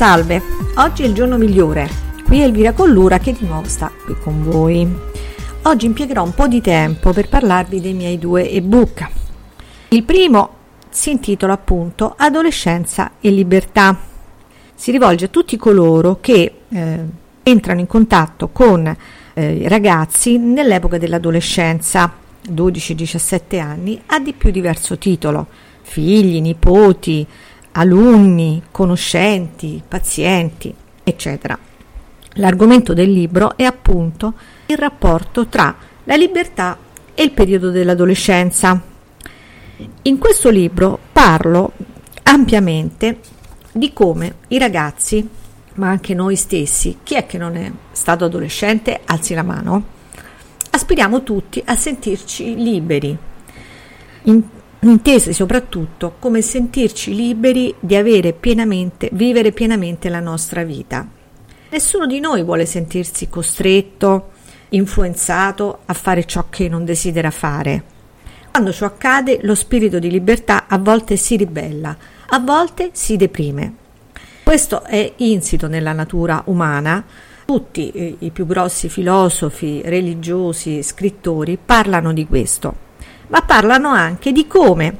Salve, 0.00 0.40
oggi 0.76 1.02
è 1.02 1.06
il 1.06 1.12
giorno 1.12 1.36
migliore. 1.36 1.86
Qui 2.24 2.40
è 2.40 2.44
Elvira 2.44 2.72
Collura 2.72 3.18
che 3.18 3.34
di 3.38 3.44
nuovo 3.44 3.68
sta 3.68 3.92
qui 4.02 4.16
con 4.18 4.42
voi. 4.42 4.90
Oggi 5.64 5.84
impiegherò 5.84 6.22
un 6.22 6.32
po' 6.32 6.48
di 6.48 6.62
tempo 6.62 7.12
per 7.12 7.28
parlarvi 7.28 7.82
dei 7.82 7.92
miei 7.92 8.18
due 8.18 8.48
ebook. 8.48 9.06
Il 9.88 10.04
primo 10.04 10.54
si 10.88 11.10
intitola 11.10 11.52
appunto 11.52 12.14
Adolescenza 12.16 13.10
e 13.20 13.28
libertà. 13.28 13.94
Si 14.74 14.90
rivolge 14.90 15.26
a 15.26 15.28
tutti 15.28 15.58
coloro 15.58 16.16
che 16.22 16.50
eh, 16.66 16.98
entrano 17.42 17.80
in 17.80 17.86
contatto 17.86 18.48
con 18.48 18.96
eh, 19.34 19.68
ragazzi 19.68 20.38
nell'epoca 20.38 20.96
dell'adolescenza, 20.96 22.10
12-17 22.50 23.60
anni, 23.60 24.00
ha 24.06 24.18
di 24.18 24.32
più 24.32 24.50
diverso 24.50 24.96
titolo, 24.96 25.46
figli, 25.82 26.40
nipoti, 26.40 27.26
alunni, 27.72 28.62
conoscenti, 28.70 29.82
pazienti, 29.86 30.74
eccetera. 31.02 31.58
L'argomento 32.34 32.94
del 32.94 33.10
libro 33.10 33.56
è 33.56 33.64
appunto 33.64 34.34
il 34.66 34.78
rapporto 34.78 35.46
tra 35.46 35.74
la 36.04 36.16
libertà 36.16 36.78
e 37.14 37.22
il 37.22 37.32
periodo 37.32 37.70
dell'adolescenza. 37.70 38.80
In 40.02 40.18
questo 40.18 40.50
libro 40.50 40.98
parlo 41.12 41.72
ampiamente 42.22 43.18
di 43.72 43.92
come 43.92 44.34
i 44.48 44.58
ragazzi, 44.58 45.28
ma 45.74 45.88
anche 45.88 46.14
noi 46.14 46.36
stessi, 46.36 46.98
chi 47.02 47.14
è 47.14 47.26
che 47.26 47.38
non 47.38 47.56
è 47.56 47.70
stato 47.92 48.24
adolescente, 48.24 49.00
alzi 49.04 49.34
la 49.34 49.42
mano, 49.42 49.84
aspiriamo 50.70 51.22
tutti 51.22 51.62
a 51.64 51.76
sentirci 51.76 52.54
liberi, 52.56 53.16
in, 54.24 54.42
intese 54.88 55.34
soprattutto 55.34 56.14
come 56.18 56.40
sentirci 56.40 57.14
liberi 57.14 57.74
di 57.78 57.96
avere 57.96 58.32
pienamente, 58.32 59.10
vivere 59.12 59.52
pienamente 59.52 60.08
la 60.08 60.20
nostra 60.20 60.64
vita. 60.64 61.06
Nessuno 61.68 62.06
di 62.06 62.18
noi 62.18 62.42
vuole 62.42 62.64
sentirsi 62.64 63.28
costretto, 63.28 64.30
influenzato 64.70 65.80
a 65.84 65.92
fare 65.92 66.24
ciò 66.24 66.46
che 66.48 66.68
non 66.68 66.86
desidera 66.86 67.30
fare. 67.30 67.84
Quando 68.50 68.72
ciò 68.72 68.86
accade, 68.86 69.40
lo 69.42 69.54
spirito 69.54 69.98
di 69.98 70.10
libertà 70.10 70.66
a 70.66 70.78
volte 70.78 71.16
si 71.16 71.36
ribella, 71.36 71.94
a 72.28 72.38
volte 72.38 72.88
si 72.92 73.16
deprime. 73.16 73.74
Questo 74.42 74.82
è 74.84 75.12
insito 75.16 75.68
nella 75.68 75.92
natura 75.92 76.42
umana. 76.46 77.04
Tutti 77.44 78.16
i 78.18 78.30
più 78.30 78.46
grossi 78.46 78.88
filosofi, 78.88 79.82
religiosi, 79.84 80.82
scrittori 80.82 81.58
parlano 81.62 82.12
di 82.12 82.26
questo 82.26 82.88
ma 83.30 83.42
parlano 83.42 83.88
anche 83.88 84.32
di 84.32 84.46
come 84.46 84.94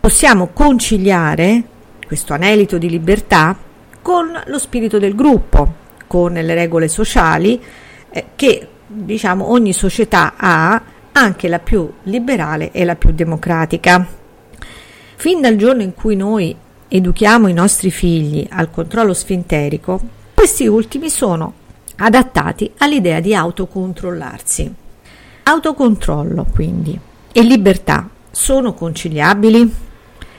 possiamo 0.00 0.50
conciliare 0.52 1.62
questo 2.06 2.32
anelito 2.32 2.78
di 2.78 2.88
libertà 2.88 3.56
con 4.00 4.40
lo 4.46 4.58
spirito 4.58 4.98
del 4.98 5.16
gruppo, 5.16 5.84
con 6.06 6.32
le 6.32 6.54
regole 6.54 6.86
sociali 6.86 7.60
eh, 8.10 8.26
che 8.36 8.68
diciamo 8.86 9.50
ogni 9.50 9.72
società 9.72 10.34
ha, 10.36 10.80
anche 11.10 11.48
la 11.48 11.58
più 11.58 11.90
liberale 12.04 12.70
e 12.70 12.84
la 12.84 12.94
più 12.94 13.10
democratica. 13.10 14.06
Fin 15.16 15.40
dal 15.40 15.56
giorno 15.56 15.82
in 15.82 15.94
cui 15.94 16.14
noi 16.14 16.54
educhiamo 16.86 17.48
i 17.48 17.52
nostri 17.52 17.90
figli 17.90 18.46
al 18.48 18.70
controllo 18.70 19.14
sfinterico, 19.14 20.00
questi 20.32 20.68
ultimi 20.68 21.10
sono 21.10 21.52
adattati 21.96 22.70
all'idea 22.78 23.18
di 23.18 23.34
autocontrollarsi. 23.34 24.72
Autocontrollo, 25.42 26.46
quindi 26.54 27.00
e 27.36 27.42
libertà 27.42 28.08
sono 28.30 28.72
conciliabili? 28.72 29.58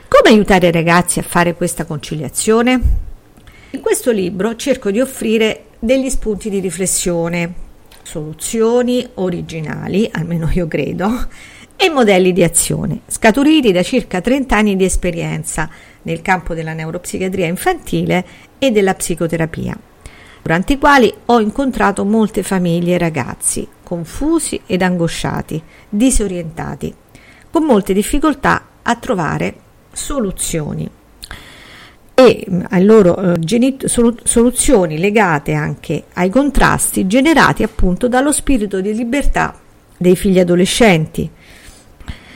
Come 0.08 0.30
aiutare 0.30 0.70
i 0.70 0.72
ragazzi 0.72 1.20
a 1.20 1.22
fare 1.22 1.54
questa 1.54 1.86
conciliazione? 1.86 2.82
In 3.70 3.82
questo 3.82 4.10
libro 4.10 4.56
cerco 4.56 4.90
di 4.90 5.00
offrire 5.00 5.66
degli 5.78 6.10
spunti 6.10 6.50
di 6.50 6.60
riflessione, 6.60 7.54
soluzioni 8.02 9.08
originali, 9.14 10.10
almeno 10.12 10.50
io 10.52 10.68
credo, 10.68 11.28
e 11.76 11.88
modelli 11.92 12.34
di 12.34 12.44
azione, 12.44 13.02
scaturiti 13.06 13.72
da 13.72 13.84
circa 13.84 14.20
30 14.20 14.56
anni 14.56 14.76
di 14.76 14.86
esperienza 14.86 15.70
nel 16.02 16.24
campo 16.24 16.56
della 16.56 16.74
neuropsichiatria 16.74 17.46
infantile 17.46 18.26
e 18.58 18.72
della 18.72 18.96
psicoterapia, 18.96 19.78
durante 20.48 20.74
i 20.74 20.78
quali 20.78 21.14
ho 21.26 21.42
incontrato 21.42 22.06
molte 22.06 22.42
famiglie 22.42 22.96
e 22.96 22.98
ragazzi 22.98 23.68
confusi 23.84 24.62
ed 24.66 24.82
angosciati, 24.82 25.62
disorientati, 25.90 26.94
con 27.52 27.64
molte 27.64 27.92
difficoltà 27.92 28.66
a 28.82 28.96
trovare 28.96 29.56
soluzioni 29.92 30.90
e 32.14 32.48
mm, 32.50 32.62
ai 32.70 32.86
loro 32.86 33.18
eh, 33.18 33.40
genit- 33.40 33.88
soluzioni 34.24 34.98
legate 34.98 35.52
anche 35.52 36.06
ai 36.14 36.30
contrasti 36.30 37.08
generati 37.08 37.64
appunto 37.64 38.08
dallo 38.08 38.32
spirito 38.32 38.80
di 38.80 38.94
libertà 38.96 39.54
dei 39.98 40.16
figli 40.16 40.40
adolescenti, 40.40 41.30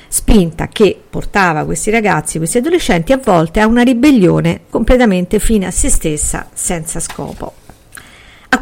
spinta 0.10 0.68
che 0.68 1.02
portava 1.10 1.64
questi 1.64 1.90
ragazzi, 1.92 2.40
questi 2.40 2.58
adolescenti 2.58 3.14
a 3.14 3.22
volte 3.24 3.62
a 3.62 3.68
una 3.68 3.84
ribellione 3.84 4.64
completamente 4.70 5.40
fine 5.40 5.68
a 5.68 5.72
se 5.72 5.88
stessa, 5.90 6.50
senza 6.52 7.00
scopo. 7.00 7.61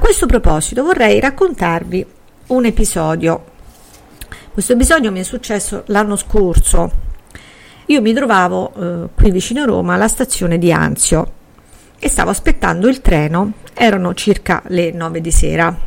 Questo 0.09 0.25
proposito 0.25 0.83
vorrei 0.83 1.19
raccontarvi 1.19 2.03
un 2.47 2.65
episodio. 2.65 3.43
Questo 4.51 4.73
episodio 4.73 5.11
mi 5.11 5.19
è 5.19 5.23
successo 5.23 5.83
l'anno 5.85 6.15
scorso. 6.15 6.91
Io 7.85 8.01
mi 8.01 8.11
trovavo 8.11 8.73
eh, 8.73 9.09
qui 9.13 9.29
vicino 9.29 9.61
a 9.61 9.65
Roma 9.65 9.93
alla 9.93 10.07
stazione 10.07 10.57
di 10.57 10.73
Anzio 10.73 11.31
e 11.99 12.09
stavo 12.09 12.31
aspettando 12.31 12.87
il 12.87 13.01
treno, 13.01 13.53
erano 13.75 14.15
circa 14.15 14.63
le 14.69 14.91
9 14.91 15.21
di 15.21 15.31
sera, 15.31 15.77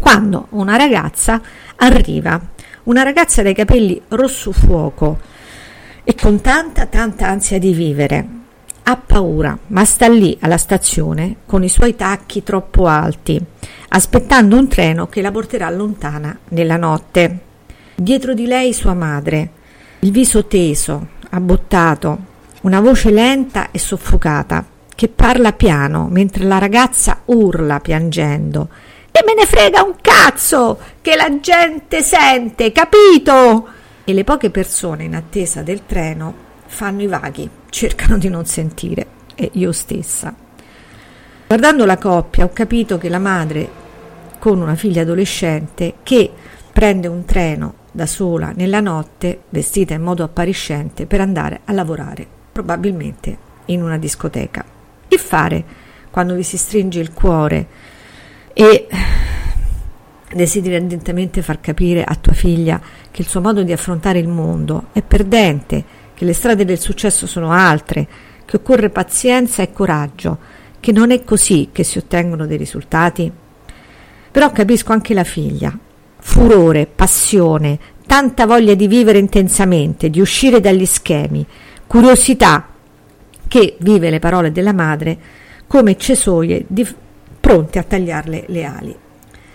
quando 0.00 0.48
una 0.50 0.76
ragazza 0.76 1.40
arriva, 1.76 2.40
una 2.82 3.04
ragazza 3.04 3.44
dai 3.44 3.54
capelli 3.54 4.02
rosso 4.08 4.50
fuoco 4.50 5.20
e 6.02 6.16
con 6.20 6.40
tanta 6.40 6.86
tanta 6.86 7.28
ansia 7.28 7.60
di 7.60 7.72
vivere. 7.72 8.37
Ha 8.90 8.96
paura, 8.96 9.58
ma 9.66 9.84
sta 9.84 10.08
lì 10.08 10.34
alla 10.40 10.56
stazione 10.56 11.40
con 11.44 11.62
i 11.62 11.68
suoi 11.68 11.94
tacchi 11.94 12.42
troppo 12.42 12.86
alti 12.86 13.38
aspettando 13.88 14.56
un 14.56 14.66
treno 14.66 15.08
che 15.08 15.20
la 15.20 15.30
porterà 15.30 15.68
lontana 15.68 16.38
nella 16.48 16.78
notte. 16.78 17.38
Dietro 17.94 18.32
di 18.32 18.46
lei 18.46 18.72
sua 18.72 18.94
madre, 18.94 19.50
il 19.98 20.10
viso 20.10 20.46
teso, 20.46 21.06
abbottato, 21.28 22.18
una 22.62 22.80
voce 22.80 23.10
lenta 23.10 23.70
e 23.72 23.78
soffocata, 23.78 24.64
che 24.94 25.08
parla 25.08 25.52
piano 25.52 26.08
mentre 26.10 26.44
la 26.44 26.56
ragazza 26.56 27.20
urla 27.26 27.80
piangendo. 27.80 28.70
E 29.10 29.22
me 29.22 29.34
ne 29.34 29.44
frega 29.44 29.82
un 29.82 29.96
cazzo 30.00 30.78
che 31.02 31.14
la 31.14 31.38
gente 31.40 32.00
sente, 32.00 32.72
capito? 32.72 33.68
E 34.04 34.14
le 34.14 34.24
poche 34.24 34.48
persone 34.48 35.04
in 35.04 35.14
attesa 35.14 35.60
del 35.60 35.84
treno 35.84 36.46
fanno 36.68 37.02
i 37.02 37.06
vaghi, 37.06 37.48
cercano 37.70 38.18
di 38.18 38.28
non 38.28 38.46
sentire, 38.46 39.06
e 39.34 39.50
io 39.54 39.72
stessa. 39.72 40.34
Guardando 41.46 41.84
la 41.84 41.96
coppia 41.96 42.44
ho 42.44 42.52
capito 42.52 42.98
che 42.98 43.08
la 43.08 43.18
madre 43.18 43.68
con 44.38 44.60
una 44.60 44.74
figlia 44.76 45.02
adolescente 45.02 45.94
che 46.02 46.30
prende 46.72 47.08
un 47.08 47.24
treno 47.24 47.74
da 47.90 48.06
sola 48.06 48.52
nella 48.54 48.80
notte, 48.80 49.40
vestita 49.48 49.94
in 49.94 50.02
modo 50.02 50.22
appariscente, 50.22 51.06
per 51.06 51.20
andare 51.20 51.60
a 51.64 51.72
lavorare, 51.72 52.26
probabilmente 52.52 53.36
in 53.66 53.82
una 53.82 53.98
discoteca. 53.98 54.64
Che 55.08 55.18
fare 55.18 55.64
quando 56.10 56.34
vi 56.34 56.42
si 56.42 56.56
stringe 56.56 57.00
il 57.00 57.12
cuore 57.12 57.66
e 58.52 58.86
desideri 60.32 60.74
ardentemente 60.74 61.42
far 61.42 61.60
capire 61.60 62.04
a 62.04 62.14
tua 62.14 62.34
figlia 62.34 62.80
che 63.10 63.22
il 63.22 63.28
suo 63.28 63.40
modo 63.40 63.62
di 63.62 63.72
affrontare 63.72 64.18
il 64.18 64.28
mondo 64.28 64.88
è 64.92 65.02
perdente, 65.02 65.84
che 66.18 66.24
le 66.24 66.32
strade 66.32 66.64
del 66.64 66.80
successo 66.80 67.28
sono 67.28 67.52
altre, 67.52 68.08
che 68.44 68.56
occorre 68.56 68.90
pazienza 68.90 69.62
e 69.62 69.72
coraggio, 69.72 70.38
che 70.80 70.90
non 70.90 71.12
è 71.12 71.22
così 71.22 71.68
che 71.70 71.84
si 71.84 71.96
ottengono 71.96 72.44
dei 72.44 72.56
risultati? 72.56 73.30
Però 74.32 74.50
capisco 74.50 74.92
anche 74.92 75.14
la 75.14 75.22
figlia. 75.22 75.72
Furore, 76.18 76.86
passione, 76.86 77.78
tanta 78.04 78.46
voglia 78.46 78.74
di 78.74 78.88
vivere 78.88 79.18
intensamente, 79.18 80.10
di 80.10 80.18
uscire 80.18 80.58
dagli 80.58 80.86
schemi, 80.86 81.46
curiosità 81.86 82.66
che 83.46 83.76
vive 83.78 84.10
le 84.10 84.18
parole 84.18 84.50
della 84.50 84.72
madre 84.72 85.16
come 85.68 85.96
cesoie 85.96 86.64
di, 86.66 86.84
pronte 87.38 87.78
a 87.78 87.84
tagliarle 87.84 88.46
le 88.48 88.64
ali. 88.64 88.96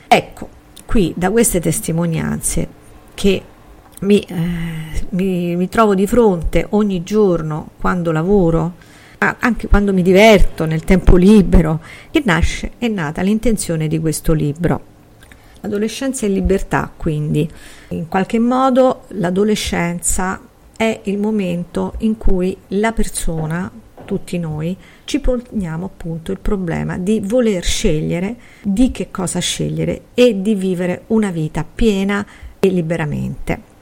Ecco, 0.07 0.47
qui 0.85 1.13
da 1.13 1.29
queste 1.29 1.59
testimonianze 1.59 2.67
che 3.13 3.43
mi, 4.03 4.19
eh, 4.19 5.05
mi, 5.09 5.55
mi 5.55 5.69
trovo 5.69 5.95
di 5.95 6.05
fronte 6.05 6.67
ogni 6.71 7.03
giorno 7.03 7.69
quando 7.79 8.11
lavoro, 8.11 8.73
anche 9.17 9.67
quando 9.67 9.93
mi 9.93 10.01
diverto 10.01 10.65
nel 10.65 10.83
tempo 10.83 11.15
libero, 11.15 11.79
che 12.11 12.21
nasce, 12.25 12.71
è 12.77 12.89
nata 12.89 13.21
l'intenzione 13.21 13.87
di 13.87 13.97
questo 13.99 14.33
libro. 14.33 14.91
Adolescenza 15.61 16.25
e 16.25 16.29
libertà, 16.29 16.91
quindi, 16.95 17.49
in 17.89 18.09
qualche 18.09 18.37
modo 18.37 19.03
l'adolescenza 19.09 20.41
è 20.75 20.99
il 21.03 21.17
momento 21.17 21.93
in 21.99 22.17
cui 22.17 22.55
la 22.69 22.91
persona 22.91 23.71
tutti 24.03 24.37
noi 24.37 24.75
ci 25.05 25.21
poniamo 25.21 25.85
appunto 25.85 26.33
il 26.33 26.39
problema 26.39 26.97
di 26.97 27.21
voler 27.23 27.63
scegliere 27.63 28.35
di 28.61 28.91
che 28.91 29.09
cosa 29.09 29.39
scegliere 29.39 30.07
e 30.13 30.41
di 30.41 30.55
vivere 30.55 31.03
una 31.07 31.31
vita 31.31 31.63
piena 31.63 32.25
e 32.59 32.67
liberamente. 32.67 33.72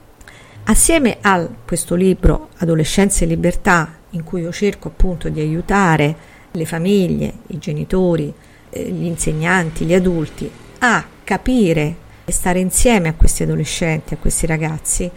Assieme 0.63 1.17
a 1.21 1.47
questo 1.65 1.95
libro 1.95 2.49
Adolescenza 2.57 3.25
e 3.25 3.27
libertà, 3.27 3.97
in 4.11 4.23
cui 4.23 4.41
io 4.41 4.51
cerco 4.51 4.89
appunto 4.89 5.27
di 5.27 5.39
aiutare 5.39 6.15
le 6.51 6.65
famiglie, 6.65 7.33
i 7.47 7.57
genitori, 7.57 8.31
eh, 8.69 8.83
gli 8.89 9.05
insegnanti, 9.05 9.85
gli 9.85 9.93
adulti 9.93 10.49
a 10.79 11.03
capire 11.23 11.95
e 12.23 12.31
stare 12.31 12.59
insieme 12.59 13.09
a 13.09 13.13
questi 13.15 13.43
adolescenti, 13.43 14.13
a 14.13 14.17
questi 14.17 14.45
ragazzi 14.45 15.09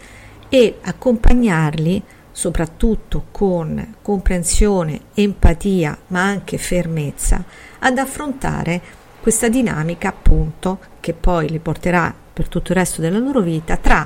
e 0.49 0.77
accompagnarli 0.81 2.03
soprattutto 2.31 3.27
con 3.31 3.95
comprensione, 4.01 4.99
empatia, 5.13 5.97
ma 6.07 6.23
anche 6.23 6.57
fermezza, 6.57 7.43
ad 7.79 7.97
affrontare 7.97 8.81
questa 9.21 9.47
dinamica 9.47 10.09
appunto 10.09 10.79
che 10.99 11.13
poi 11.13 11.49
li 11.49 11.59
porterà 11.59 12.13
per 12.33 12.49
tutto 12.49 12.71
il 12.71 12.77
resto 12.77 12.99
della 12.99 13.19
loro 13.19 13.39
vita 13.39 13.77
tra 13.77 14.05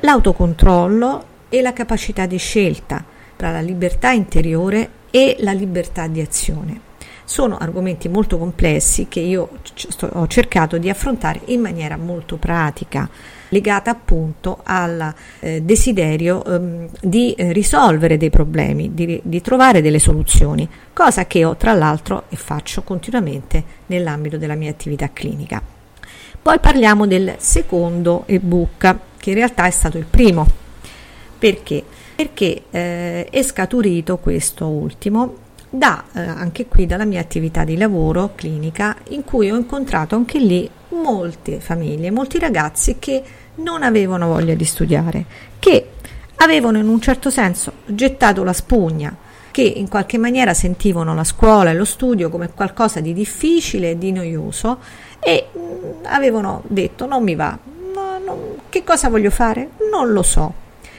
l'autocontrollo 0.00 1.24
e 1.48 1.60
la 1.60 1.72
capacità 1.72 2.26
di 2.26 2.38
scelta, 2.38 3.04
tra 3.36 3.50
la 3.50 3.60
libertà 3.60 4.10
interiore 4.12 4.90
e 5.10 5.36
la 5.40 5.52
libertà 5.52 6.06
di 6.06 6.20
azione. 6.20 6.88
Sono 7.24 7.58
argomenti 7.58 8.08
molto 8.08 8.38
complessi 8.38 9.06
che 9.08 9.20
io 9.20 9.48
ho 10.00 10.26
cercato 10.26 10.78
di 10.78 10.88
affrontare 10.88 11.40
in 11.46 11.60
maniera 11.60 11.96
molto 11.96 12.36
pratica, 12.36 13.08
legata 13.50 13.90
appunto 13.90 14.60
al 14.64 15.14
eh, 15.40 15.62
desiderio 15.62 16.44
ehm, 16.44 16.88
di 17.00 17.32
eh, 17.34 17.52
risolvere 17.52 18.16
dei 18.16 18.30
problemi, 18.30 18.94
di, 18.94 19.20
di 19.22 19.40
trovare 19.40 19.80
delle 19.80 20.00
soluzioni, 20.00 20.68
cosa 20.92 21.26
che 21.26 21.44
ho 21.44 21.56
tra 21.56 21.72
l'altro 21.72 22.24
e 22.30 22.36
faccio 22.36 22.82
continuamente 22.82 23.62
nell'ambito 23.86 24.36
della 24.36 24.54
mia 24.54 24.70
attività 24.70 25.10
clinica. 25.12 25.62
Poi 26.42 26.58
parliamo 26.58 27.06
del 27.06 27.34
secondo 27.38 28.24
ebook, 28.26 28.96
che 29.20 29.30
in 29.30 29.36
realtà 29.36 29.66
è 29.66 29.70
stato 29.70 29.98
il 29.98 30.06
primo. 30.06 30.46
Perché? 31.38 31.84
Perché 32.16 32.62
eh, 32.70 33.26
è 33.26 33.42
scaturito 33.42 34.18
questo 34.18 34.66
ultimo 34.66 35.48
da 35.70 36.04
eh, 36.12 36.20
anche 36.20 36.66
qui 36.66 36.84
dalla 36.84 37.04
mia 37.04 37.20
attività 37.20 37.62
di 37.62 37.76
lavoro 37.76 38.32
clinica 38.34 38.96
in 39.10 39.22
cui 39.22 39.50
ho 39.50 39.56
incontrato 39.56 40.16
anche 40.16 40.38
lì 40.38 40.68
molte 40.88 41.60
famiglie, 41.60 42.10
molti 42.10 42.38
ragazzi 42.40 42.96
che 42.98 43.22
non 43.56 43.82
avevano 43.84 44.26
voglia 44.26 44.54
di 44.54 44.64
studiare, 44.64 45.24
che 45.60 45.90
avevano 46.36 46.78
in 46.78 46.88
un 46.88 47.00
certo 47.00 47.30
senso 47.30 47.72
gettato 47.86 48.42
la 48.42 48.52
spugna, 48.52 49.14
che 49.50 49.62
in 49.62 49.88
qualche 49.88 50.18
maniera 50.18 50.54
sentivano 50.54 51.14
la 51.14 51.24
scuola 51.24 51.70
e 51.70 51.74
lo 51.74 51.84
studio 51.84 52.30
come 52.30 52.50
qualcosa 52.52 53.00
di 53.00 53.12
difficile 53.12 53.90
e 53.90 53.98
di 53.98 54.10
noioso 54.10 54.78
e 55.20 55.48
mh, 55.52 55.58
mm, 55.58 55.92
avevano 56.04 56.62
detto 56.66 57.06
non 57.06 57.22
mi 57.22 57.34
va, 57.34 57.56
che 58.70 58.82
cosa 58.84 59.10
voglio 59.10 59.30
fare? 59.30 59.70
Non 59.90 60.12
lo 60.12 60.22
so. 60.22 60.54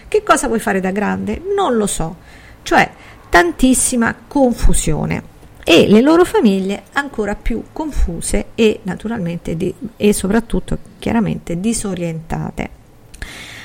Che 0.07 0.21
cosa 0.21 0.47
vuoi 0.47 0.59
fare 0.59 0.79
da 0.79 0.91
grande? 0.91 1.41
Non 1.56 1.75
lo 1.75 1.88
so. 1.88 2.18
Cioè 2.62 2.89
tantissima 3.29 4.13
confusione 4.27 5.29
e 5.63 5.88
le 5.88 6.01
loro 6.01 6.25
famiglie 6.25 6.83
ancora 6.94 7.35
più 7.35 7.63
confuse 7.71 8.47
e 8.56 8.81
naturalmente 8.83 9.56
di, 9.56 9.73
e 9.95 10.13
soprattutto 10.13 10.77
chiaramente 11.00 11.59
disorientate. 11.59 12.81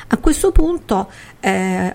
A 0.08 0.18
questo 0.18 0.52
punto, 0.52 1.10
eh, 1.40 1.94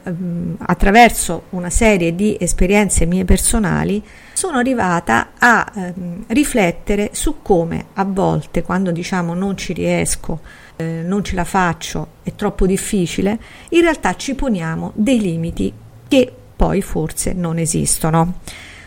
attraverso 0.59 1.43
una 1.51 1.69
serie 1.69 2.13
di 2.13 2.35
esperienze 2.37 3.05
mie 3.05 3.23
personali, 3.23 4.03
sono 4.33 4.57
arrivata 4.57 5.29
a 5.37 5.71
eh, 5.73 5.93
riflettere 6.27 7.11
su 7.13 7.41
come 7.41 7.85
a 7.93 8.03
volte, 8.03 8.63
quando 8.63 8.91
diciamo 8.91 9.33
non 9.33 9.55
ci 9.55 9.71
riesco, 9.71 10.41
eh, 10.75 11.03
non 11.05 11.23
ce 11.23 11.35
la 11.35 11.45
faccio, 11.45 12.07
è 12.23 12.35
troppo 12.35 12.65
difficile, 12.65 13.39
in 13.69 13.81
realtà 13.81 14.13
ci 14.17 14.35
poniamo 14.35 14.91
dei 14.93 15.21
limiti 15.21 15.73
che 16.09 16.33
poi 16.53 16.81
forse 16.81 17.31
non 17.31 17.59
esistono. 17.59 18.39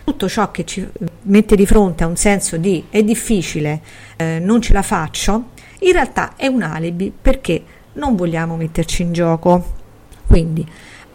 Tutto 0.04 0.28
ciò 0.28 0.50
che 0.50 0.66
ci 0.66 0.86
mette 1.22 1.56
di 1.56 1.64
fronte 1.64 2.04
a 2.04 2.08
un 2.08 2.16
senso 2.16 2.58
di 2.58 2.84
è 2.90 3.02
difficile, 3.02 3.80
eh, 4.16 4.38
non 4.38 4.60
ce 4.60 4.74
la 4.74 4.82
faccio, 4.82 5.52
in 5.78 5.92
realtà 5.92 6.34
è 6.36 6.46
un 6.46 6.60
alibi 6.60 7.10
perché 7.10 7.62
non 7.94 8.16
vogliamo 8.16 8.56
metterci 8.56 9.02
in 9.02 9.12
gioco. 9.12 9.82
Quindi 10.26 10.66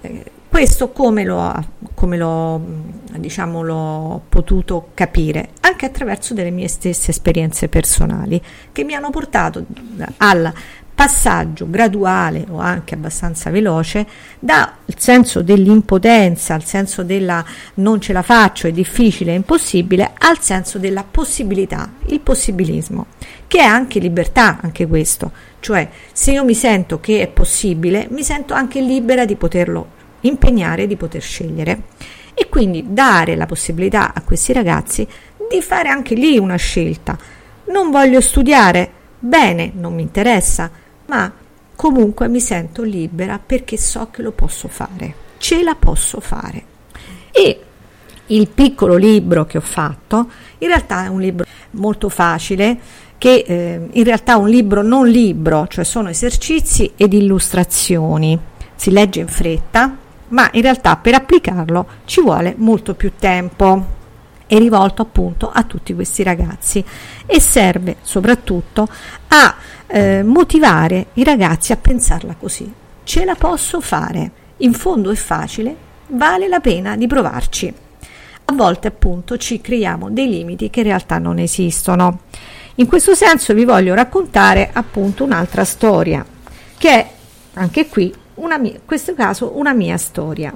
eh, 0.01 0.23
questo 0.49 0.91
come 0.91 1.23
l'ho, 1.23 1.63
come 1.93 2.17
l'ho, 2.17 2.61
diciamo, 3.17 3.61
l'ho 3.61 4.21
potuto 4.27 4.89
capire? 4.93 5.49
Anche 5.61 5.85
attraverso 5.85 6.33
delle 6.33 6.49
mie 6.49 6.67
stesse 6.67 7.11
esperienze 7.11 7.69
personali 7.69 8.41
che 8.71 8.83
mi 8.83 8.93
hanno 8.93 9.11
portato 9.11 9.65
al 10.17 10.51
passaggio 10.99 11.69
graduale 11.69 12.45
o 12.49 12.59
anche 12.59 12.93
abbastanza 12.93 13.49
veloce 13.49 14.05
dal 14.37 14.69
senso 14.97 15.41
dell'impotenza, 15.41 16.55
al 16.55 16.65
senso 16.65 17.03
della 17.03 17.41
non 17.75 18.01
ce 18.01 18.11
la 18.11 18.21
faccio, 18.21 18.67
è 18.67 18.73
difficile, 18.73 19.31
è 19.31 19.35
impossibile, 19.35 20.11
al 20.17 20.41
senso 20.41 20.77
della 20.77 21.05
possibilità, 21.09 21.89
il 22.07 22.19
possibilismo, 22.19 23.05
che 23.47 23.59
è 23.59 23.63
anche 23.63 23.99
libertà, 23.99 24.59
anche 24.61 24.87
questo. 24.87 25.31
Cioè, 25.61 25.87
se 26.11 26.33
io 26.33 26.43
mi 26.43 26.53
sento 26.53 26.99
che 26.99 27.21
è 27.21 27.27
possibile, 27.27 28.07
mi 28.09 28.21
sento 28.21 28.53
anche 28.53 28.81
libera 28.81 29.23
di 29.23 29.37
poterlo 29.37 29.91
impegnare, 30.21 30.85
di 30.85 30.97
poter 30.97 31.21
scegliere. 31.21 31.83
E 32.33 32.49
quindi 32.49 32.87
dare 32.89 33.37
la 33.37 33.45
possibilità 33.45 34.13
a 34.13 34.21
questi 34.21 34.51
ragazzi 34.51 35.07
di 35.49 35.61
fare 35.61 35.87
anche 35.87 36.13
lì 36.13 36.37
una 36.37 36.57
scelta. 36.57 37.17
Non 37.67 37.89
voglio 37.89 38.19
studiare? 38.19 38.91
Bene, 39.17 39.71
non 39.73 39.93
mi 39.93 40.01
interessa 40.01 40.87
ma 41.09 41.31
comunque 41.75 42.27
mi 42.29 42.39
sento 42.39 42.83
libera 42.83 43.39
perché 43.43 43.77
so 43.77 44.09
che 44.11 44.21
lo 44.21 44.31
posso 44.31 44.67
fare, 44.67 45.13
ce 45.37 45.63
la 45.63 45.75
posso 45.75 46.19
fare. 46.19 46.63
E 47.31 47.63
il 48.27 48.47
piccolo 48.47 48.95
libro 48.95 49.45
che 49.45 49.57
ho 49.57 49.61
fatto 49.61 50.29
in 50.59 50.67
realtà 50.67 51.05
è 51.05 51.07
un 51.07 51.19
libro 51.19 51.45
molto 51.71 52.09
facile 52.09 52.77
che 53.17 53.43
eh, 53.45 53.87
in 53.91 54.03
realtà 54.03 54.33
è 54.33 54.37
un 54.37 54.47
libro 54.47 54.81
non 54.81 55.07
libro, 55.07 55.67
cioè 55.67 55.83
sono 55.83 56.09
esercizi 56.09 56.93
ed 56.95 57.13
illustrazioni. 57.13 58.39
Si 58.75 58.91
legge 58.91 59.19
in 59.19 59.27
fretta, 59.27 59.97
ma 60.29 60.49
in 60.53 60.61
realtà 60.61 60.95
per 60.95 61.15
applicarlo 61.15 61.87
ci 62.05 62.21
vuole 62.21 62.53
molto 62.57 62.93
più 62.93 63.11
tempo. 63.19 63.97
È 64.49 64.57
rivolto 64.57 65.03
appunto 65.03 65.51
a 65.53 65.61
tutti 65.61 65.93
questi 65.93 66.23
ragazzi 66.23 66.83
e 67.27 67.39
serve 67.39 67.97
soprattutto 68.01 68.89
a 69.27 69.55
eh, 69.85 70.23
motivare 70.23 71.09
i 71.13 71.23
ragazzi 71.23 71.71
a 71.71 71.77
pensarla 71.77 72.33
così. 72.33 72.73
Ce 73.03 73.25
la 73.25 73.35
posso 73.35 73.79
fare, 73.79 74.31
in 74.57 74.73
fondo 74.73 75.11
è 75.11 75.15
facile, 75.15 75.75
vale 76.07 76.47
la 76.47 76.59
pena 76.61 76.97
di 76.97 77.05
provarci. 77.05 77.71
A 78.45 78.53
volte 78.53 78.87
appunto 78.87 79.37
ci 79.37 79.61
creiamo 79.61 80.09
dei 80.09 80.27
limiti 80.27 80.71
che 80.71 80.79
in 80.79 80.87
realtà 80.87 81.19
non 81.19 81.37
esistono. 81.37 82.21
In 82.77 82.87
questo 82.87 83.13
senso 83.13 83.53
vi 83.53 83.65
voglio 83.65 83.93
raccontare 83.93 84.71
appunto 84.73 85.23
un'altra 85.23 85.63
storia, 85.63 86.25
che 86.75 86.89
è 86.89 87.09
anche 87.53 87.87
qui, 87.87 88.11
una 88.35 88.57
mia, 88.57 88.71
in 88.71 88.79
questo 88.83 89.13
caso, 89.13 89.59
una 89.59 89.73
mia 89.73 89.97
storia. 89.97 90.51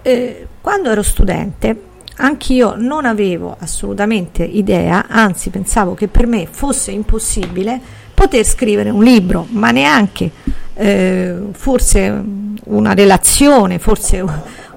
Eh, 0.00 0.46
quando 0.62 0.88
ero 0.88 1.02
studente, 1.02 1.92
anch'io 2.16 2.74
non 2.76 3.04
avevo 3.04 3.56
assolutamente 3.58 4.44
idea, 4.44 5.06
anzi 5.08 5.50
pensavo 5.50 5.94
che 5.94 6.08
per 6.08 6.26
me 6.26 6.46
fosse 6.50 6.90
impossibile 6.90 7.80
poter 8.14 8.44
scrivere 8.44 8.90
un 8.90 9.02
libro, 9.02 9.46
ma 9.50 9.70
neanche 9.70 10.30
eh, 10.74 11.36
forse 11.52 12.22
una 12.64 12.94
relazione, 12.94 13.78
forse 13.78 14.24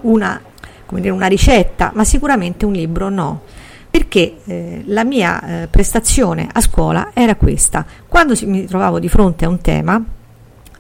una, 0.02 0.42
dire, 0.90 1.10
una, 1.10 1.28
ricetta, 1.28 1.92
ma 1.94 2.04
sicuramente 2.04 2.66
un 2.66 2.74
libro 2.74 3.10
no. 3.10 3.42
Perché 3.90 4.38
eh, 4.46 4.84
la 4.86 5.04
mia 5.04 5.64
eh, 5.64 5.68
prestazione 5.68 6.48
a 6.52 6.62
scuola 6.62 7.12
era 7.14 7.36
questa. 7.36 7.86
Quando 8.08 8.36
mi 8.44 8.66
trovavo 8.66 9.00
di 9.00 9.08
fronte 9.08 9.46
a 9.46 9.50
un 9.50 9.62
tema, 9.62 10.04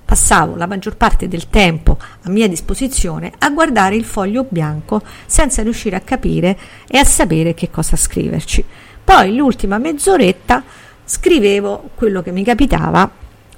passavo 0.08 0.56
la 0.56 0.68
maggior 0.68 0.96
parte 0.96 1.28
del 1.28 1.50
tempo 1.50 1.98
a 2.22 2.30
mia 2.30 2.48
disposizione 2.48 3.34
a 3.40 3.50
guardare 3.50 3.98
il 3.98 4.06
foglio 4.06 4.46
bianco 4.48 5.02
senza 5.26 5.62
riuscire 5.64 5.98
a 5.98 6.00
capire 6.00 6.58
e 6.88 6.98
a 6.98 7.04
sapere 7.04 7.54
che 7.54 7.70
cosa 7.70 7.98
scriverci. 7.98 8.64
Poi 9.04 9.36
l'ultima 9.36 9.78
mezz'oretta 9.78 10.64
scrivevo 11.04 11.90
quello 11.94 12.22
che 12.22 12.32
mi 12.32 12.46
capitava 12.46 13.12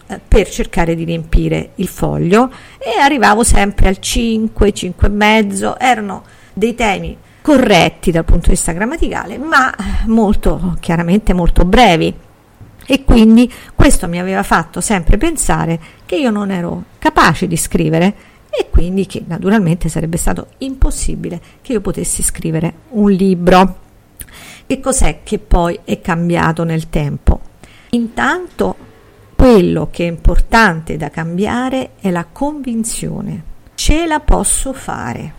eh, 0.07 0.19
per 0.27 0.49
cercare 0.49 0.95
di 0.95 1.03
riempire 1.03 1.73
il 1.75 1.87
foglio 1.87 2.51
e 2.79 2.99
arrivavo 2.99 3.43
sempre 3.43 3.87
al 3.87 3.99
5, 3.99 4.73
5 4.73 5.07
e 5.07 5.11
mezzo, 5.11 5.77
erano 5.77 6.23
dei 6.51 6.73
temi 6.73 7.15
corretti 7.43 8.09
dal 8.09 8.25
punto 8.25 8.45
di 8.45 8.51
vista 8.51 8.71
grammaticale, 8.71 9.37
ma 9.37 9.71
molto 10.07 10.77
chiaramente 10.79 11.33
molto 11.33 11.63
brevi. 11.63 12.27
E 12.91 13.03
quindi 13.03 13.53
questo 13.75 14.07
mi 14.07 14.19
aveva 14.19 14.41
fatto 14.41 14.81
sempre 14.81 15.17
pensare 15.17 15.79
che 16.07 16.15
io 16.15 16.31
non 16.31 16.49
ero 16.49 16.85
capace 16.97 17.45
di 17.45 17.55
scrivere 17.55 18.15
e 18.49 18.67
quindi 18.71 19.05
che 19.05 19.23
naturalmente 19.27 19.89
sarebbe 19.89 20.17
stato 20.17 20.47
impossibile 20.57 21.39
che 21.61 21.73
io 21.73 21.81
potessi 21.81 22.23
scrivere 22.23 22.73
un 22.89 23.11
libro. 23.11 23.77
Che 24.65 24.79
cos'è 24.79 25.19
che 25.21 25.37
poi 25.37 25.79
è 25.83 26.01
cambiato 26.01 26.63
nel 26.63 26.89
tempo? 26.89 27.39
Intanto 27.91 28.75
quello 29.35 29.89
che 29.91 30.05
è 30.05 30.09
importante 30.09 30.97
da 30.97 31.11
cambiare 31.11 31.91
è 31.99 32.09
la 32.09 32.25
convinzione. 32.25 33.43
Ce 33.75 34.07
la 34.07 34.19
posso 34.19 34.73
fare. 34.73 35.31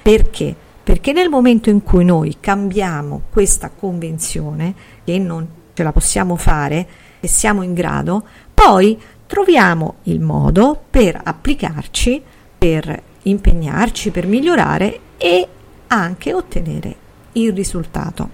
Perché? 0.00 0.56
Perché 0.82 1.12
nel 1.12 1.28
momento 1.28 1.68
in 1.68 1.82
cui 1.82 2.06
noi 2.06 2.38
cambiamo 2.40 3.24
questa 3.28 3.68
convinzione, 3.68 4.74
che 5.04 5.18
non 5.18 5.55
ce 5.76 5.82
la 5.82 5.92
possiamo 5.92 6.36
fare, 6.36 6.88
e 7.20 7.28
siamo 7.28 7.60
in 7.60 7.74
grado, 7.74 8.26
poi 8.54 8.98
troviamo 9.26 9.96
il 10.04 10.20
modo 10.20 10.84
per 10.88 11.20
applicarci, 11.22 12.22
per 12.56 13.02
impegnarci, 13.24 14.10
per 14.10 14.26
migliorare 14.26 15.00
e 15.18 15.46
anche 15.88 16.32
ottenere 16.32 16.96
il 17.32 17.52
risultato. 17.52 18.30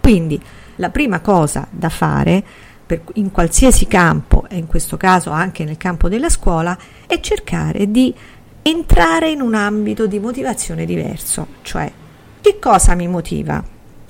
Quindi 0.00 0.40
la 0.76 0.88
prima 0.88 1.20
cosa 1.20 1.66
da 1.68 1.90
fare 1.90 2.42
per, 2.86 3.02
in 3.14 3.30
qualsiasi 3.30 3.86
campo, 3.86 4.46
e 4.48 4.56
in 4.56 4.66
questo 4.66 4.96
caso 4.96 5.28
anche 5.28 5.64
nel 5.64 5.76
campo 5.76 6.08
della 6.08 6.30
scuola, 6.30 6.78
è 7.06 7.20
cercare 7.20 7.90
di 7.90 8.14
entrare 8.62 9.28
in 9.28 9.42
un 9.42 9.54
ambito 9.54 10.06
di 10.06 10.18
motivazione 10.18 10.86
diverso, 10.86 11.46
cioè 11.60 11.92
che 12.40 12.58
cosa 12.58 12.94
mi 12.94 13.06
motiva 13.06 13.62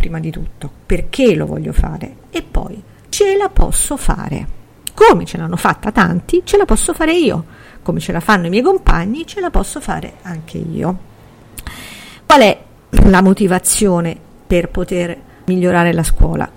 prima 0.06 0.20
di 0.20 0.30
tutto, 0.30 0.70
perché 0.86 1.34
lo 1.34 1.46
voglio 1.46 1.72
fare 1.72 2.16
e 2.30 2.42
poi 2.42 2.80
ce 3.08 3.36
la 3.36 3.48
posso 3.48 3.96
fare. 3.96 4.54
Come 4.94 5.24
ce 5.24 5.36
l'hanno 5.36 5.56
fatta 5.56 5.90
tanti, 5.90 6.42
ce 6.44 6.56
la 6.56 6.64
posso 6.64 6.94
fare 6.94 7.12
io. 7.12 7.44
Come 7.82 7.98
ce 7.98 8.12
la 8.12 8.20
fanno 8.20 8.46
i 8.46 8.50
miei 8.50 8.62
compagni, 8.62 9.26
ce 9.26 9.40
la 9.40 9.50
posso 9.50 9.80
fare 9.80 10.14
anche 10.22 10.58
io. 10.58 10.98
Qual 12.24 12.40
è 12.40 12.58
la 12.88 13.20
motivazione 13.20 14.16
per 14.46 14.68
poter 14.68 15.16
migliorare 15.46 15.92
la 15.92 16.04
scuola? 16.04 16.48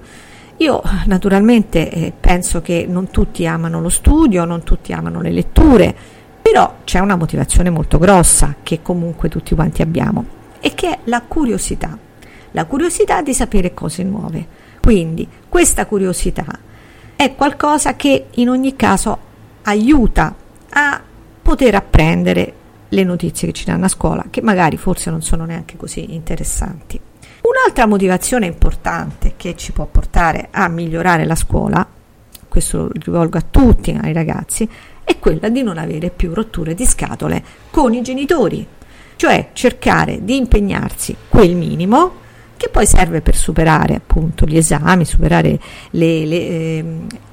Io 0.58 0.82
naturalmente 1.06 1.90
eh, 1.90 2.14
penso 2.18 2.62
che 2.62 2.86
non 2.88 3.10
tutti 3.10 3.48
amano 3.48 3.82
lo 3.82 3.90
studio, 3.90 4.46
non 4.46 4.64
tutti 4.64 4.94
amano 4.94 5.22
le 5.22 5.32
letture, 5.32 5.96
però 6.42 6.76
c'è 6.84 7.00
una 7.00 7.16
motivazione 7.16 7.70
molto 7.70 7.98
grossa 7.98 8.56
che 8.62 8.82
comunque 8.82 9.28
tutti 9.28 9.56
quanti 9.56 9.82
abbiamo 9.82 10.38
e 10.60 10.74
che 10.74 10.90
è 10.90 11.00
la 11.06 11.22
curiosità, 11.22 11.98
la 12.52 12.66
curiosità 12.66 13.22
di 13.22 13.34
sapere 13.34 13.74
cose 13.74 14.04
nuove. 14.04 14.46
Quindi 14.82 15.28
questa 15.48 15.86
curiosità 15.86 16.46
è 17.16 17.36
qualcosa 17.36 17.96
che 17.96 18.28
in 18.32 18.50
ogni 18.50 18.76
caso 18.76 19.18
aiuta 19.64 20.34
a 20.70 21.02
poter 21.42 21.76
apprendere 21.76 22.54
le 22.90 23.04
notizie 23.04 23.48
che 23.48 23.54
ci 23.54 23.66
danno 23.66 23.86
a 23.86 23.90
scuola, 23.90 24.26
che 24.30 24.42
magari 24.42 24.78
forse 24.78 25.10
non 25.10 25.22
sono 25.22 25.46
neanche 25.46 25.78
così 25.78 26.14
interessanti. 26.14 27.00
Un'altra 27.42 27.86
motivazione 27.86 28.46
importante 28.46 29.34
che 29.38 29.56
ci 29.56 29.72
può 29.72 29.86
portare 29.86 30.48
a 30.52 30.68
migliorare 30.68 31.26
la 31.26 31.36
scuola, 31.36 31.88
questo 32.48 32.78
lo 32.78 32.92
rivolgo 32.94 33.38
a 33.38 33.46
tutti, 33.50 33.98
ai 34.02 34.14
ragazzi, 34.14 34.68
è 35.04 35.18
quella 35.20 35.50
di 35.50 35.64
non 35.64 35.78
avere 35.78 36.10
più 36.10 36.34
rotture 36.34 36.74
di 36.74 36.86
scatole 36.86 37.44
con 37.70 37.94
i 37.94 38.02
genitori, 38.02 38.66
cioè 39.16 39.50
cercare 39.54 40.24
di 40.24 40.38
impegnarsi 40.38 41.16
quel 41.28 41.56
minimo 41.56 42.28
che 42.60 42.68
poi 42.68 42.86
serve 42.86 43.22
per 43.22 43.38
superare 43.38 43.96
appunto 43.96 44.46
gli 44.46 44.58
esami, 44.58 45.06
superare 45.06 45.58
le, 45.92 46.26
le, 46.26 46.36
eh, 46.36 46.86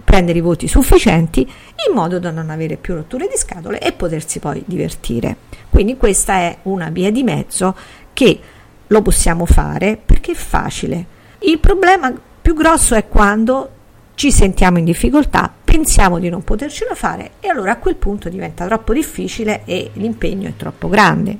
prendere 0.05 0.39
i 0.39 0.41
voti 0.41 0.69
sufficienti 0.69 1.41
in 1.41 1.95
modo 1.95 2.21
da 2.21 2.31
non 2.31 2.49
avere 2.49 2.77
più 2.77 2.95
rotture 2.95 3.27
di 3.27 3.37
scatole 3.37 3.81
e 3.81 3.91
potersi 3.91 4.39
poi 4.39 4.63
divertire. 4.65 5.37
Quindi 5.69 5.97
questa 5.97 6.35
è 6.35 6.59
una 6.63 6.91
via 6.91 7.11
di 7.11 7.25
mezzo 7.25 7.75
che 8.13 8.39
lo 8.87 9.03
possiamo 9.03 9.47
fare 9.47 9.99
perché 10.03 10.31
è 10.31 10.37
facile. 10.37 11.05
Il 11.41 11.59
problema 11.59 12.15
più 12.41 12.55
grosso 12.55 12.95
è 12.95 13.09
quando 13.09 13.71
ci 14.15 14.31
sentiamo 14.31 14.79
in 14.79 14.85
difficoltà, 14.85 15.53
pensiamo 15.65 16.21
di 16.21 16.29
non 16.29 16.45
potercela 16.45 16.95
fare 16.95 17.33
e 17.41 17.49
allora 17.49 17.73
a 17.73 17.79
quel 17.79 17.97
punto 17.97 18.29
diventa 18.29 18.65
troppo 18.65 18.93
difficile 18.93 19.63
e 19.65 19.91
l'impegno 19.95 20.49
è 20.49 20.53
troppo 20.57 20.89
grande. 20.89 21.37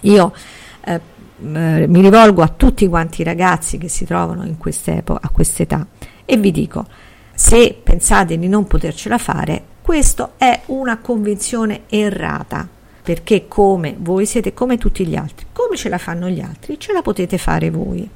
Io 0.00 0.32
eh, 0.84 1.16
eh, 1.40 1.86
mi 1.86 2.00
rivolgo 2.00 2.42
a 2.42 2.48
tutti 2.48 2.86
quanti 2.88 3.20
i 3.20 3.24
ragazzi 3.24 3.78
che 3.78 3.88
si 3.88 4.04
trovano 4.04 4.44
in 4.44 4.58
quest'epoca, 4.58 5.20
a 5.26 5.30
quest'età 5.30 5.86
e 6.24 6.36
vi 6.36 6.50
dico, 6.50 6.84
se 7.32 7.78
pensate 7.82 8.38
di 8.38 8.48
non 8.48 8.66
potercela 8.66 9.16
fare, 9.16 9.62
questo 9.80 10.32
è 10.36 10.60
una 10.66 10.98
convinzione 10.98 11.82
errata, 11.88 12.68
perché 13.02 13.48
come 13.48 13.96
voi 13.98 14.26
siete 14.26 14.52
come 14.52 14.76
tutti 14.76 15.06
gli 15.06 15.16
altri, 15.16 15.46
come 15.52 15.76
ce 15.76 15.88
la 15.88 15.96
fanno 15.96 16.28
gli 16.28 16.40
altri, 16.40 16.78
ce 16.78 16.92
la 16.92 17.00
potete 17.00 17.38
fare 17.38 17.70
voi. 17.70 18.06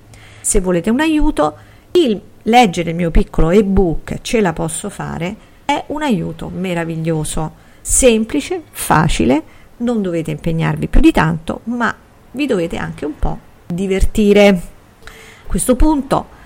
Se 0.41 0.61
volete 0.61 0.91
un 0.91 1.01
aiuto, 1.01 1.57
il 1.93 2.21
leggere 2.43 2.91
il 2.91 2.97
mio 2.97 3.11
piccolo 3.11 3.51
ebook 3.51 4.21
Ce 4.21 4.41
la 4.41 4.53
posso 4.53 4.91
fare 4.91 5.37
è 5.65 5.85
un 5.87 6.03
aiuto 6.03 6.51
meraviglioso, 6.55 7.53
semplice, 7.81 8.63
facile, 8.71 9.43
non 9.79 10.03
dovete 10.03 10.31
impegnarvi 10.31 10.89
più 10.89 11.01
di 11.01 11.13
tanto, 11.13 11.61
ma 11.65 11.95
vi 12.33 12.47
dovete 12.47 12.77
anche 12.77 13.05
un 13.05 13.19
po' 13.19 13.39
divertire. 13.67 14.49
A 14.49 15.47
questo 15.47 15.77
punto 15.77 16.41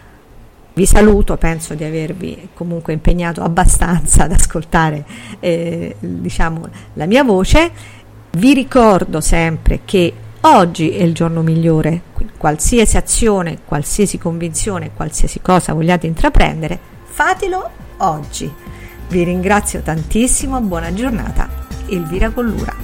vi 0.74 0.84
saluto, 0.84 1.36
penso 1.36 1.74
di 1.74 1.84
avervi 1.84 2.50
comunque 2.52 2.92
impegnato 2.92 3.42
abbastanza 3.42 4.24
ad 4.24 4.32
ascoltare 4.32 5.04
eh, 5.40 5.96
diciamo, 5.98 6.68
la 6.94 7.06
mia 7.06 7.24
voce. 7.24 7.70
Vi 8.32 8.52
ricordo 8.52 9.22
sempre 9.22 9.80
che 9.86 10.12
oggi 10.42 10.90
è 10.90 11.02
il 11.02 11.14
giorno 11.14 11.40
migliore, 11.40 12.02
qualsiasi 12.36 12.98
azione, 12.98 13.60
qualsiasi 13.64 14.18
convinzione, 14.18 14.90
qualsiasi 14.94 15.40
cosa 15.40 15.72
vogliate 15.72 16.06
intraprendere, 16.06 16.78
fatelo 17.04 17.70
oggi. 17.98 18.52
Vi 19.08 19.22
ringrazio 19.24 19.80
tantissimo, 19.80 20.60
buona 20.60 20.92
giornata, 20.92 21.48
Elvira 21.86 22.28
Collura. 22.30 22.75